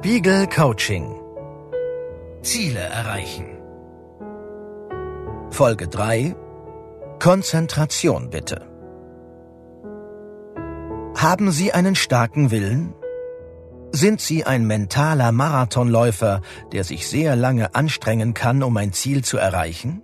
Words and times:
Spiegel 0.00 0.46
Coaching 0.46 1.20
Ziele 2.40 2.80
erreichen 2.80 3.44
Folge 5.50 5.88
3 5.88 6.34
Konzentration 7.18 8.30
bitte 8.30 8.66
Haben 11.14 11.50
Sie 11.50 11.74
einen 11.74 11.96
starken 11.96 12.50
Willen? 12.50 12.94
Sind 13.92 14.22
Sie 14.22 14.46
ein 14.46 14.66
mentaler 14.66 15.32
Marathonläufer, 15.32 16.40
der 16.72 16.84
sich 16.84 17.06
sehr 17.06 17.36
lange 17.36 17.74
anstrengen 17.74 18.32
kann, 18.32 18.62
um 18.62 18.74
ein 18.78 18.94
Ziel 18.94 19.22
zu 19.22 19.36
erreichen? 19.36 20.02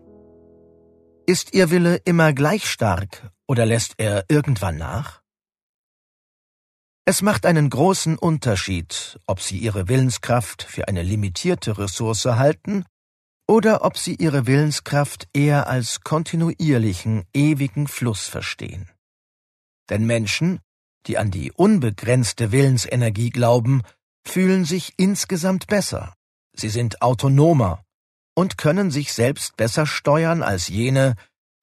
Ist 1.25 1.55
Ihr 1.55 1.71
Wille 1.71 1.97
immer 2.05 2.35
gleich 2.35 2.67
stark 2.69 3.31
oder 3.47 3.65
lässt 3.65 3.95
er 3.97 4.27
irgendwann 4.29 4.77
nach? 4.77 5.23
Es 7.09 7.23
macht 7.23 7.47
einen 7.47 7.71
großen 7.71 8.19
Unterschied, 8.19 9.21
ob 9.29 9.41
Sie 9.41 9.59
Ihre 9.59 9.87
Willenskraft 9.87 10.65
für 10.65 10.89
eine 10.89 11.05
limitierte 11.05 11.79
Ressource 11.79 12.25
halten 12.25 12.85
oder 13.47 13.85
ob 13.85 13.97
Sie 13.97 14.17
Ihre 14.17 14.49
Willenskraft 14.49 15.29
eher 15.33 15.69
als 15.69 16.01
kontinuierlichen, 16.01 17.23
ewigen 17.33 17.87
Fluss 17.87 18.27
verstehen. 18.27 18.91
Denn 19.89 20.05
Menschen, 20.05 20.59
die 21.07 21.17
an 21.17 21.31
die 21.31 21.53
unbegrenzte 21.53 22.51
Willensenergie 22.51 23.31
glauben, 23.31 23.83
fühlen 24.27 24.65
sich 24.65 24.95
insgesamt 24.97 25.69
besser. 25.69 26.13
Sie 26.57 26.71
sind 26.71 27.03
autonomer 27.03 27.85
und 28.35 28.59
können 28.59 28.91
sich 28.91 29.13
selbst 29.13 29.57
besser 29.57 29.87
steuern 29.87 30.43
als 30.43 30.67
jene, 30.67 31.15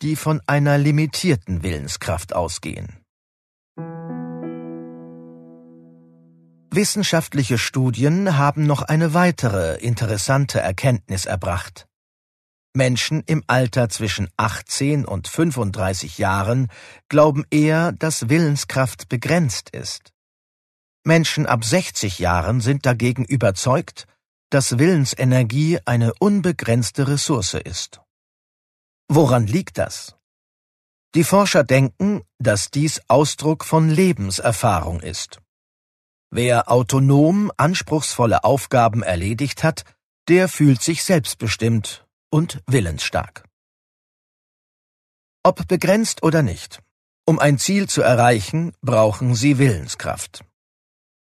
die 0.02 0.16
von 0.16 0.40
einer 0.48 0.78
limitierten 0.78 1.64
Willenskraft 1.64 2.34
ausgehen. 2.34 3.03
Wissenschaftliche 6.76 7.60
Studien 7.60 8.36
haben 8.36 8.66
noch 8.66 8.82
eine 8.82 9.14
weitere 9.14 9.76
interessante 9.76 10.60
Erkenntnis 10.60 11.28
erbracht. 11.28 11.86
Menschen 12.76 13.22
im 13.28 13.44
Alter 13.46 13.90
zwischen 13.90 14.28
18 14.38 15.06
und 15.06 15.28
35 15.28 16.18
Jahren 16.18 16.72
glauben 17.10 17.46
eher, 17.52 17.92
dass 17.92 18.28
Willenskraft 18.28 19.08
begrenzt 19.08 19.70
ist. 19.70 20.14
Menschen 21.04 21.46
ab 21.46 21.64
60 21.64 22.18
Jahren 22.18 22.60
sind 22.60 22.88
dagegen 22.88 23.24
überzeugt, 23.24 24.08
dass 24.50 24.80
Willensenergie 24.80 25.78
eine 25.86 26.16
unbegrenzte 26.16 27.08
Ressource 27.08 27.54
ist. 27.54 28.02
Woran 29.08 29.46
liegt 29.46 29.78
das? 29.78 30.16
Die 31.14 31.24
Forscher 31.24 31.64
denken, 31.64 32.24
dass 32.40 32.72
dies 32.72 33.00
Ausdruck 33.10 33.64
von 33.64 33.92
Lebenserfahrung 33.92 35.02
ist. 35.02 35.43
Wer 36.36 36.72
autonom 36.72 37.52
anspruchsvolle 37.58 38.44
Aufgaben 38.44 39.04
erledigt 39.04 39.64
hat, 39.64 39.86
der 40.28 40.50
fühlt 40.50 40.82
sich 40.82 41.04
selbstbestimmt 41.04 42.08
und 42.32 42.64
willensstark. 42.66 43.44
Ob 45.44 45.68
begrenzt 45.68 46.24
oder 46.24 46.42
nicht, 46.42 46.82
um 47.28 47.38
ein 47.38 47.60
Ziel 47.60 47.88
zu 47.88 48.02
erreichen, 48.02 48.74
brauchen 48.82 49.36
Sie 49.36 49.60
Willenskraft. 49.60 50.44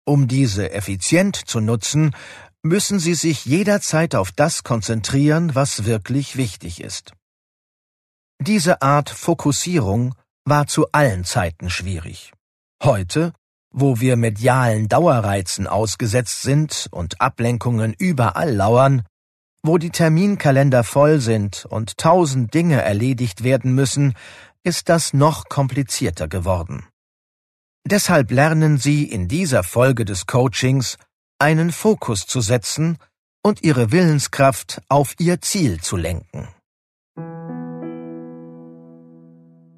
Um 0.06 0.28
diese 0.28 0.72
effizient 0.72 1.36
zu 1.36 1.62
nutzen, 1.62 2.16
müssen 2.62 3.00
Sie 3.00 3.16
sich 3.16 3.44
jederzeit 3.44 4.14
auf 4.14 4.32
das 4.32 4.64
konzentrieren, 4.64 5.56
was 5.56 5.86
wirklich 5.86 6.38
wichtig 6.38 6.80
ist. 6.80 7.14
Diese 8.40 8.84
Art 8.84 9.10
Fokussierung 9.10 10.14
war 10.46 10.68
zu 10.68 10.92
allen 10.92 11.24
Zeiten 11.24 11.72
schwierig. 11.72 12.34
Heute 12.84 13.34
wo 13.72 14.00
wir 14.00 14.17
medialen 14.17 14.89
Dauerreizen 14.89 15.67
ausgesetzt 15.67 16.41
sind 16.41 16.88
und 16.91 17.22
Ablenkungen 17.22 17.94
überall 17.97 18.53
lauern, 18.53 19.03
wo 19.64 19.77
die 19.77 19.91
Terminkalender 19.91 20.83
voll 20.83 21.19
sind 21.19 21.65
und 21.65 21.98
tausend 21.98 22.54
Dinge 22.54 22.81
erledigt 22.81 23.43
werden 23.43 23.73
müssen, 23.73 24.14
ist 24.64 24.89
das 24.89 25.14
noch 25.14 25.45
komplizierter 25.49 26.27
geworden. 26.27 26.86
Deshalb 27.86 28.31
lernen 28.31 28.77
Sie 28.77 29.05
in 29.05 29.27
dieser 29.27 29.64
Folge 29.64 30.05
des 30.05 30.27
Coachings 30.27 30.98
einen 31.39 31.71
Fokus 31.71 32.27
zu 32.27 32.42
setzen 32.42 32.98
und 33.43 33.64
Ihre 33.64 33.92
Willenskraft 33.92 34.81
auf 34.87 35.15
Ihr 35.20 35.42
Ziel 35.42 35.81
zu 35.81 35.98
lenken. 35.98 36.48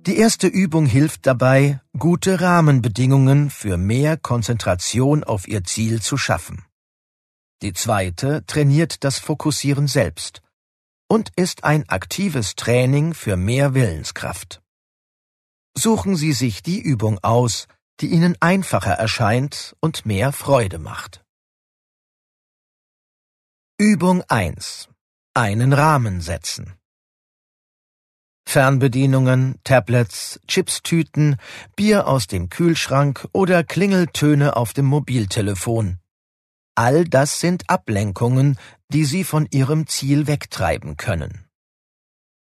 Die 0.05 0.17
erste 0.17 0.47
Übung 0.47 0.85
hilft 0.85 1.25
dabei, 1.25 1.79
gute 1.97 2.41
Rahmenbedingungen 2.41 3.49
für 3.49 3.77
mehr 3.77 4.17
Konzentration 4.17 5.23
auf 5.23 5.47
ihr 5.47 5.63
Ziel 5.63 6.01
zu 6.01 6.17
schaffen. 6.17 6.65
Die 7.61 7.71
zweite 7.71 8.45
trainiert 8.45 9.05
das 9.05 9.17
Fokussieren 9.19 9.87
selbst 9.87 10.41
und 11.07 11.31
ist 11.37 11.63
ein 11.63 11.87
aktives 11.87 12.55
Training 12.55 13.13
für 13.13 13.37
mehr 13.37 13.75
Willenskraft. 13.75 14.61
Suchen 15.73 16.17
Sie 16.17 16.33
sich 16.33 16.61
die 16.61 16.81
Übung 16.81 17.19
aus, 17.23 17.69
die 18.01 18.07
Ihnen 18.07 18.35
einfacher 18.41 18.95
erscheint 18.95 19.73
und 19.79 20.05
mehr 20.05 20.33
Freude 20.33 20.79
macht. 20.79 21.23
Übung 23.77 24.21
1. 24.27 24.89
Einen 25.33 25.71
Rahmen 25.71 26.19
setzen. 26.19 26.73
Fernbedienungen, 28.53 29.55
Tablets, 29.63 30.39
Chipstüten, 30.47 31.37
Bier 31.75 32.05
aus 32.05 32.27
dem 32.27 32.49
Kühlschrank 32.49 33.27
oder 33.31 33.63
Klingeltöne 33.63 34.55
auf 34.55 34.73
dem 34.73 34.85
Mobiltelefon. 34.85 35.97
All 36.75 37.03
das 37.03 37.39
sind 37.39 37.67
Ablenkungen, 37.67 38.59
die 38.89 39.05
Sie 39.05 39.23
von 39.23 39.47
Ihrem 39.49 39.87
Ziel 39.87 40.27
wegtreiben 40.27 40.97
können. 40.97 41.45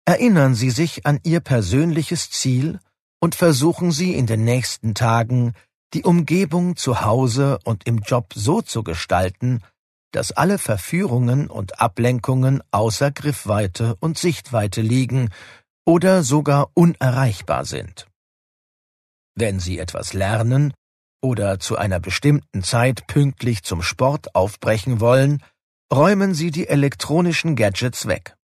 Erinnern 0.07 0.55
Sie 0.55 0.71
sich 0.71 1.05
an 1.05 1.21
Ihr 1.23 1.41
persönliches 1.41 2.31
Ziel 2.31 2.81
und 3.21 3.35
versuchen 3.35 3.93
Sie 3.93 4.15
in 4.15 4.25
den 4.25 4.43
nächsten 4.43 4.95
Tagen, 4.95 5.53
die 5.93 6.05
Umgebung 6.05 6.77
zu 6.77 7.03
Hause 7.03 7.59
und 7.65 7.87
im 7.87 7.99
Job 7.99 8.33
so 8.35 8.63
zu 8.63 8.83
gestalten, 8.83 9.61
dass 10.13 10.33
alle 10.33 10.57
Verführungen 10.57 11.49
und 11.49 11.81
Ablenkungen 11.81 12.63
außer 12.71 13.11
Griffweite 13.11 13.97
und 14.01 14.19
Sichtweite 14.19 14.81
liegen 14.81 15.29
oder 15.87 16.23
sogar 16.23 16.71
unerreichbar 16.75 17.65
sind. 17.65 18.07
Wenn 19.35 19.61
Sie 19.61 19.79
etwas 19.79 20.13
lernen 20.13 20.75
oder 21.23 21.59
zu 21.61 21.77
einer 21.77 22.01
bestimmten 22.01 22.63
Zeit 22.63 23.07
pünktlich 23.07 23.63
zum 23.63 23.83
Sport 23.83 24.35
aufbrechen 24.35 25.01
wollen, 25.01 25.43
räumen 25.93 26.35
Sie 26.35 26.51
die 26.51 26.69
elektronischen 26.69 27.57
Gadgets 27.57 28.07
weg. 28.07 28.37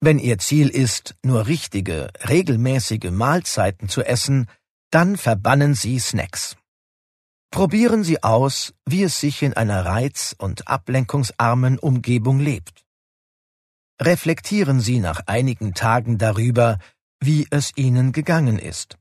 Wenn 0.00 0.18
Ihr 0.18 0.38
Ziel 0.38 0.68
ist, 0.68 1.14
nur 1.22 1.46
richtige, 1.46 2.10
regelmäßige 2.28 3.10
Mahlzeiten 3.10 3.88
zu 3.88 4.02
essen, 4.02 4.48
dann 4.90 5.16
verbannen 5.16 5.74
Sie 5.74 5.98
Snacks. 5.98 6.56
Probieren 7.50 8.02
Sie 8.02 8.22
aus, 8.22 8.74
wie 8.86 9.02
es 9.04 9.20
sich 9.20 9.42
in 9.42 9.52
einer 9.52 9.84
reiz- 9.84 10.34
und 10.38 10.68
ablenkungsarmen 10.68 11.78
Umgebung 11.78 12.40
lebt 12.40 12.81
reflektieren 14.04 14.80
Sie 14.80 15.00
nach 15.00 15.20
einigen 15.26 15.74
Tagen 15.74 16.18
darüber, 16.18 16.78
wie 17.20 17.46
es 17.50 17.72
Ihnen 17.76 18.12
gegangen 18.12 18.58
ist. 18.58 18.98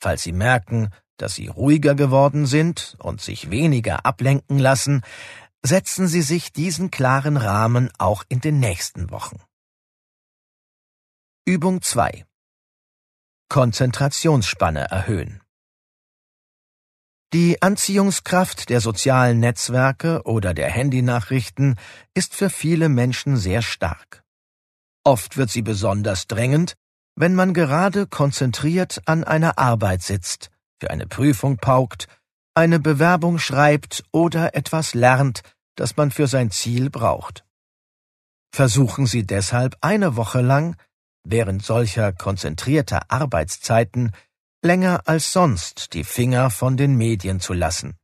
Falls 0.00 0.22
Sie 0.22 0.32
merken, 0.32 0.90
dass 1.16 1.34
Sie 1.34 1.48
ruhiger 1.48 1.94
geworden 1.94 2.46
sind 2.46 2.96
und 2.98 3.20
sich 3.20 3.50
weniger 3.50 4.06
ablenken 4.06 4.58
lassen, 4.58 5.02
setzen 5.62 6.08
Sie 6.08 6.22
sich 6.22 6.52
diesen 6.52 6.90
klaren 6.90 7.36
Rahmen 7.36 7.90
auch 7.98 8.24
in 8.28 8.40
den 8.40 8.60
nächsten 8.60 9.10
Wochen. 9.10 9.40
Übung 11.44 11.82
2 11.82 12.24
Konzentrationsspanne 13.48 14.90
erhöhen. 14.90 15.42
Die 17.32 17.62
Anziehungskraft 17.62 18.70
der 18.70 18.80
sozialen 18.80 19.38
Netzwerke 19.38 20.22
oder 20.24 20.52
der 20.52 20.68
Handynachrichten 20.68 21.76
ist 22.12 22.34
für 22.34 22.50
viele 22.50 22.88
Menschen 22.88 23.36
sehr 23.36 23.62
stark. 23.62 24.24
Oft 25.04 25.36
wird 25.36 25.48
sie 25.48 25.62
besonders 25.62 26.26
drängend, 26.26 26.74
wenn 27.14 27.36
man 27.36 27.54
gerade 27.54 28.08
konzentriert 28.08 29.02
an 29.04 29.22
einer 29.22 29.58
Arbeit 29.58 30.02
sitzt, 30.02 30.50
für 30.80 30.90
eine 30.90 31.06
Prüfung 31.06 31.58
paukt, 31.58 32.08
eine 32.54 32.80
Bewerbung 32.80 33.38
schreibt 33.38 34.02
oder 34.10 34.56
etwas 34.56 34.94
lernt, 34.94 35.42
das 35.76 35.96
man 35.96 36.10
für 36.10 36.26
sein 36.26 36.50
Ziel 36.50 36.90
braucht. 36.90 37.44
Versuchen 38.52 39.06
Sie 39.06 39.24
deshalb 39.24 39.76
eine 39.82 40.16
Woche 40.16 40.40
lang, 40.40 40.76
während 41.22 41.64
solcher 41.64 42.12
konzentrierter 42.12 43.02
Arbeitszeiten, 43.08 44.10
länger 44.62 45.02
als 45.06 45.32
sonst 45.32 45.94
die 45.94 46.04
Finger 46.04 46.50
von 46.50 46.76
den 46.76 46.96
Medien 46.96 47.40
zu 47.40 47.52
lassen. 47.52 47.96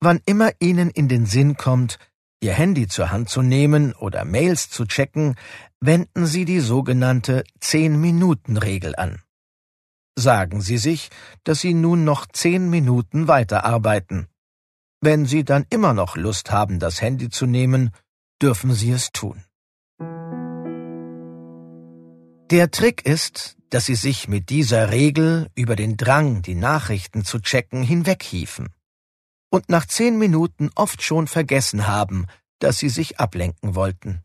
Wann 0.00 0.20
immer 0.26 0.52
Ihnen 0.60 0.90
in 0.90 1.08
den 1.08 1.26
Sinn 1.26 1.56
kommt, 1.56 1.98
Ihr 2.40 2.52
Handy 2.52 2.88
zur 2.88 3.10
Hand 3.10 3.30
zu 3.30 3.40
nehmen 3.40 3.94
oder 3.94 4.24
Mails 4.24 4.68
zu 4.68 4.84
checken, 4.84 5.34
wenden 5.80 6.26
Sie 6.26 6.44
die 6.44 6.60
sogenannte 6.60 7.44
Zehn-Minuten-Regel 7.60 8.94
an. 8.96 9.22
Sagen 10.16 10.60
Sie 10.60 10.78
sich, 10.78 11.10
dass 11.42 11.60
Sie 11.60 11.74
nun 11.74 12.04
noch 12.04 12.26
zehn 12.26 12.70
Minuten 12.70 13.28
weiterarbeiten. 13.28 14.28
Wenn 15.00 15.26
Sie 15.26 15.44
dann 15.44 15.66
immer 15.70 15.94
noch 15.94 16.16
Lust 16.16 16.50
haben, 16.50 16.78
das 16.78 17.00
Handy 17.00 17.30
zu 17.30 17.46
nehmen, 17.46 17.90
dürfen 18.40 18.72
Sie 18.72 18.90
es 18.90 19.10
tun. 19.10 19.42
Der 22.50 22.70
Trick 22.70 23.06
ist, 23.06 23.56
dass 23.70 23.86
Sie 23.86 23.94
sich 23.94 24.28
mit 24.28 24.50
dieser 24.50 24.90
Regel 24.90 25.50
über 25.54 25.76
den 25.76 25.96
Drang, 25.96 26.42
die 26.42 26.54
Nachrichten 26.54 27.24
zu 27.24 27.40
checken, 27.40 27.82
hinweghieven 27.82 28.68
und 29.50 29.70
nach 29.70 29.86
zehn 29.86 30.18
Minuten 30.18 30.70
oft 30.74 31.02
schon 31.02 31.26
vergessen 31.26 31.86
haben, 31.86 32.26
dass 32.58 32.78
Sie 32.78 32.90
sich 32.90 33.18
ablenken 33.18 33.74
wollten. 33.74 34.22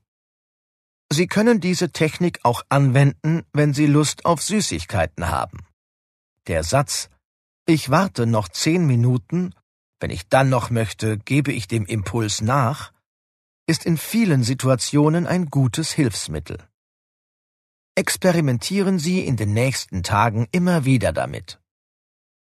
Sie 1.12 1.27
können 1.27 1.62
diese 1.62 1.92
Technik 1.92 2.39
auch 2.44 2.63
anwenden, 2.68 3.45
wenn 3.54 3.74
Sie 3.74 3.88
Lust 3.88 4.25
auf 4.25 4.42
Süßigkeiten 4.42 5.30
haben. 5.30 5.65
Der 6.48 6.63
Satz 6.63 7.10
Ich 7.65 7.89
warte 7.89 8.25
noch 8.25 8.50
zehn 8.50 8.86
Minuten, 8.86 9.54
wenn 10.00 10.12
ich 10.12 10.27
dann 10.27 10.50
noch 10.50 10.69
möchte, 10.69 11.18
gebe 11.18 11.51
ich 11.54 11.68
dem 11.68 11.86
Impuls 11.86 12.42
nach, 12.42 12.92
ist 13.65 13.86
in 13.86 13.98
vielen 13.98 14.44
Situationen 14.44 15.25
ein 15.25 15.45
gutes 15.45 15.92
Hilfsmittel. 15.92 16.69
Experimentieren 18.00 18.98
Sie 18.98 19.25
in 19.25 19.36
den 19.36 19.51
nächsten 19.54 20.04
Tagen 20.04 20.48
immer 20.54 20.86
wieder 20.86 21.12
damit. 21.12 21.60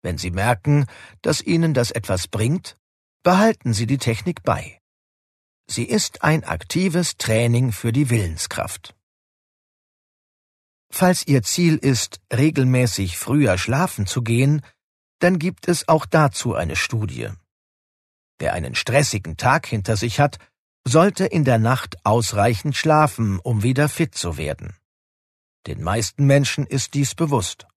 Wenn 0.01 0.17
Sie 0.17 0.29
merken, 0.29 0.85
dass 1.21 1.39
Ihnen 1.39 1.73
das 1.73 1.91
etwas 1.91 2.27
bringt, 2.27 2.77
behalten 3.23 3.71
Sie 3.71 3.87
die 3.87 3.97
Technik 3.97 4.43
bei. 4.43 4.81
Sie 5.65 5.85
ist 5.85 6.23
ein 6.23 6.43
aktives 6.43 7.15
Training 7.15 7.71
für 7.71 7.93
die 7.93 8.09
Willenskraft. 8.09 8.97
Falls 10.91 11.25
Ihr 11.25 11.41
Ziel 11.41 11.77
ist, 11.77 12.19
regelmäßig 12.33 13.17
früher 13.17 13.57
schlafen 13.57 14.07
zu 14.07 14.23
gehen, 14.23 14.61
dann 15.19 15.39
gibt 15.39 15.69
es 15.69 15.87
auch 15.87 16.05
dazu 16.05 16.53
eine 16.53 16.75
Studie. 16.75 17.29
Wer 18.39 18.51
einen 18.51 18.75
stressigen 18.75 19.37
Tag 19.37 19.67
hinter 19.67 19.95
sich 19.95 20.19
hat, 20.19 20.37
sollte 20.85 21.25
in 21.25 21.45
der 21.45 21.59
Nacht 21.59 22.05
ausreichend 22.05 22.75
schlafen, 22.75 23.39
um 23.39 23.63
wieder 23.63 23.87
fit 23.87 24.15
zu 24.15 24.35
werden. 24.35 24.75
Den 25.67 25.81
meisten 25.81 26.25
Menschen 26.25 26.65
ist 26.65 26.93
dies 26.93 27.15
bewusst. 27.15 27.67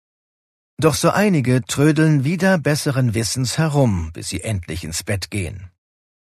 Doch 0.77 0.93
so 0.93 1.09
einige 1.09 1.61
trödeln 1.63 2.23
wieder 2.23 2.57
besseren 2.57 3.13
Wissens 3.13 3.57
herum, 3.57 4.11
bis 4.13 4.29
sie 4.29 4.41
endlich 4.41 4.83
ins 4.83 5.03
Bett 5.03 5.29
gehen. 5.29 5.71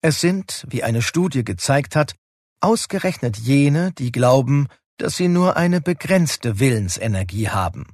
Es 0.02 0.20
sind, 0.20 0.66
wie 0.68 0.82
eine 0.82 1.02
Studie 1.02 1.44
gezeigt 1.44 1.94
hat, 1.94 2.14
ausgerechnet 2.60 3.36
jene, 3.36 3.92
die 3.92 4.10
glauben, 4.10 4.68
dass 4.96 5.16
sie 5.16 5.28
nur 5.28 5.56
eine 5.56 5.80
begrenzte 5.80 6.58
Willensenergie 6.58 7.48
haben. 7.48 7.86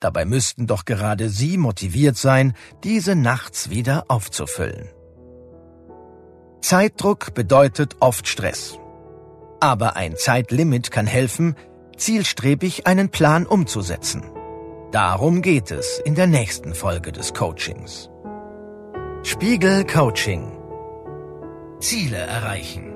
Dabei 0.00 0.24
müssten 0.24 0.66
doch 0.66 0.84
gerade 0.84 1.28
sie 1.28 1.56
motiviert 1.56 2.16
sein, 2.16 2.54
diese 2.84 3.16
nachts 3.16 3.70
wieder 3.70 4.04
aufzufüllen. 4.08 4.88
Zeitdruck 6.60 7.34
bedeutet 7.34 7.96
oft 8.00 8.28
Stress. 8.28 8.78
Aber 9.60 9.96
ein 9.96 10.16
Zeitlimit 10.16 10.90
kann 10.90 11.06
helfen, 11.06 11.56
zielstrebig 11.96 12.86
einen 12.86 13.10
Plan 13.10 13.46
umzusetzen. 13.46 14.24
Darum 14.92 15.42
geht 15.42 15.70
es 15.70 16.00
in 16.04 16.14
der 16.14 16.26
nächsten 16.26 16.74
Folge 16.74 17.12
des 17.12 17.34
Coachings. 17.34 18.10
Spiegel 19.22 19.84
Coaching. 19.86 20.52
Ziele 21.80 22.18
erreichen. 22.18 22.95